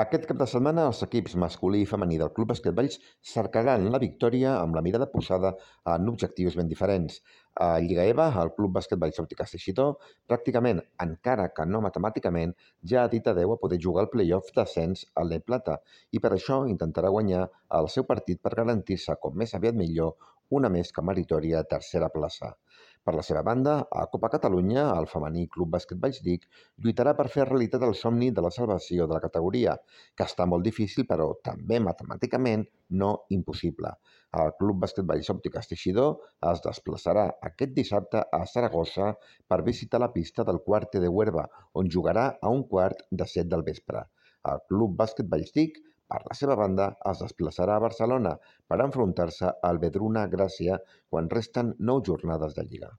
Aquest 0.00 0.22
cap 0.28 0.38
de 0.40 0.46
setmana 0.48 0.84
els 0.88 1.00
equips 1.04 1.32
masculí 1.42 1.80
i 1.82 1.86
femení 1.88 2.16
del 2.20 2.30
Club 2.36 2.48
Bàsquet 2.52 2.76
Valls 2.76 2.94
cercaran 3.30 3.88
la 3.94 3.98
victòria 4.02 4.52
amb 4.60 4.78
la 4.78 4.82
mirada 4.86 5.08
posada 5.14 5.50
en 5.94 6.08
objectius 6.12 6.56
ben 6.60 6.70
diferents. 6.70 7.18
A 7.66 7.68
Lliga 7.84 8.06
EVA, 8.12 8.28
el 8.42 8.52
Club 8.56 8.76
Bàsquet 8.78 9.02
Valls 9.02 9.20
Òptiques 9.22 9.52
Teixidor, 9.56 9.96
pràcticament, 10.30 10.80
encara 11.06 11.48
que 11.56 11.66
no 11.72 11.82
matemàticament, 11.88 12.54
ja 12.92 13.02
ha 13.02 13.12
dit 13.16 13.28
adeu 13.34 13.52
a 13.52 13.58
poder 13.64 13.80
jugar 13.88 14.06
el 14.06 14.12
play-off 14.14 14.54
d'ascens 14.56 15.04
a 15.20 15.26
l'E 15.26 15.42
Plata 15.50 15.80
i 16.16 16.22
per 16.22 16.32
això 16.36 16.62
intentarà 16.70 17.10
guanyar 17.16 17.48
el 17.80 17.90
seu 17.96 18.06
partit 18.14 18.40
per 18.40 18.54
garantir-se, 18.62 19.18
com 19.20 19.36
més 19.42 19.58
aviat 19.58 19.76
millor, 19.82 20.14
una 20.60 20.70
més 20.72 20.94
que 20.94 21.04
meritòria 21.10 21.66
tercera 21.74 22.08
plaça. 22.14 22.54
Per 23.10 23.16
la 23.18 23.22
seva 23.26 23.40
banda, 23.42 23.72
a 24.00 24.02
Copa 24.10 24.28
Catalunya, 24.30 24.82
el 24.96 25.08
femení 25.12 25.40
Club 25.54 25.72
Bàsquet 25.74 25.98
Vallsdic 26.02 26.44
lluitarà 26.84 27.14
per 27.20 27.24
fer 27.32 27.46
realitat 27.48 27.82
el 27.86 27.96
somni 28.00 28.28
de 28.36 28.44
la 28.44 28.52
salvació 28.56 29.08
de 29.10 29.16
la 29.16 29.22
categoria, 29.24 29.72
que 30.14 30.28
està 30.30 30.46
molt 30.52 30.62
difícil 30.68 31.08
però 31.08 31.26
també 31.48 31.80
matemàticament 31.86 32.62
no 33.02 33.10
impossible. 33.38 33.90
El 34.44 34.54
Club 34.60 34.78
Bàsquet 34.84 35.10
Valls 35.10 35.32
Òptiques 35.34 35.72
Teixidor 35.72 36.14
es 36.52 36.62
desplaçarà 36.68 37.26
aquest 37.50 37.74
dissabte 37.80 38.22
a 38.38 38.44
Saragossa 38.52 39.10
per 39.50 39.62
visitar 39.72 40.04
la 40.04 40.12
pista 40.14 40.46
del 40.46 40.62
Quarte 40.70 41.02
de 41.02 41.10
Huerva, 41.10 41.48
on 41.82 41.90
jugarà 41.96 42.28
a 42.38 42.54
un 42.60 42.62
quart 42.74 43.02
de 43.10 43.26
set 43.34 43.50
del 43.50 43.66
vespre. 43.72 44.06
El 44.54 44.62
Club 44.70 44.94
Bàsquet 45.02 45.34
Vallsdic 45.34 45.82
per 46.12 46.20
la 46.30 46.36
seva 46.38 46.56
banda, 46.60 46.86
es 47.10 47.20
desplaçarà 47.24 47.76
a 47.78 47.84
Barcelona 47.84 48.32
per 48.72 48.80
enfrontar-se 48.86 49.52
al 49.70 49.78
Vedruna 49.84 50.26
Gràcia 50.34 50.80
quan 51.12 51.30
resten 51.36 51.72
nou 51.92 52.02
jornades 52.10 52.58
de 52.58 52.66
Lliga. 52.70 52.90